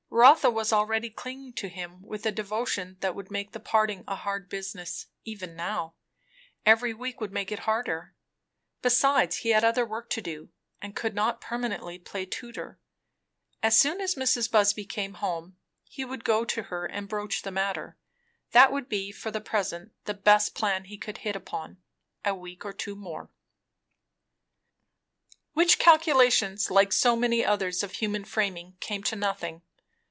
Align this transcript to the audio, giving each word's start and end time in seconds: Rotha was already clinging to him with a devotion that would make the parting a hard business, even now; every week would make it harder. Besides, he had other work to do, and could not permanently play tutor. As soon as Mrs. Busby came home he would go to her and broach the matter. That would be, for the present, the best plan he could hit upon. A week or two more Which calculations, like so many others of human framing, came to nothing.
Rotha 0.13 0.49
was 0.51 0.73
already 0.73 1.09
clinging 1.09 1.53
to 1.53 1.69
him 1.69 2.01
with 2.03 2.25
a 2.25 2.33
devotion 2.33 2.97
that 2.99 3.15
would 3.15 3.31
make 3.31 3.53
the 3.53 3.61
parting 3.61 4.03
a 4.09 4.17
hard 4.17 4.49
business, 4.49 5.07
even 5.23 5.55
now; 5.55 5.95
every 6.65 6.93
week 6.93 7.21
would 7.21 7.31
make 7.31 7.49
it 7.49 7.59
harder. 7.59 8.13
Besides, 8.81 9.37
he 9.37 9.49
had 9.49 9.63
other 9.63 9.85
work 9.85 10.09
to 10.09 10.21
do, 10.21 10.49
and 10.81 10.97
could 10.97 11.15
not 11.15 11.39
permanently 11.39 11.97
play 11.97 12.25
tutor. 12.25 12.77
As 13.63 13.79
soon 13.79 14.01
as 14.01 14.15
Mrs. 14.15 14.51
Busby 14.51 14.85
came 14.85 15.15
home 15.15 15.55
he 15.85 16.03
would 16.03 16.25
go 16.25 16.43
to 16.43 16.63
her 16.63 16.85
and 16.85 17.07
broach 17.07 17.41
the 17.41 17.49
matter. 17.51 17.97
That 18.51 18.71
would 18.73 18.89
be, 18.89 19.13
for 19.13 19.31
the 19.31 19.41
present, 19.41 19.93
the 20.03 20.13
best 20.13 20.53
plan 20.53 20.83
he 20.83 20.97
could 20.97 21.19
hit 21.19 21.37
upon. 21.37 21.77
A 22.25 22.35
week 22.35 22.65
or 22.65 22.73
two 22.73 22.97
more 22.97 23.31
Which 25.53 25.79
calculations, 25.79 26.69
like 26.69 26.91
so 26.91 27.15
many 27.15 27.45
others 27.45 27.81
of 27.81 27.93
human 27.93 28.25
framing, 28.25 28.75
came 28.81 29.03
to 29.03 29.15
nothing. 29.15 29.61